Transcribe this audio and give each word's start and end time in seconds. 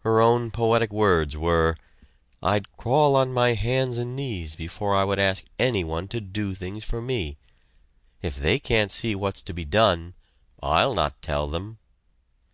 Her 0.00 0.20
own 0.20 0.50
poetic 0.50 0.92
words 0.92 1.38
were: 1.38 1.78
"I'd 2.42 2.76
crawl 2.76 3.16
on 3.16 3.32
my 3.32 3.54
hands 3.54 3.96
and 3.96 4.14
knees 4.14 4.56
before 4.56 4.94
I 4.94 5.04
would 5.04 5.18
ask 5.18 5.42
anyone 5.58 6.06
to 6.08 6.20
do 6.20 6.54
things 6.54 6.84
for 6.84 7.00
me. 7.00 7.38
If 8.20 8.36
they 8.36 8.58
can't 8.58 8.92
see 8.92 9.14
what's 9.14 9.40
to 9.40 9.54
be 9.54 9.64
done, 9.64 10.12
I'll 10.62 10.92
not 10.92 11.22
tell 11.22 11.48
them." 11.48 11.78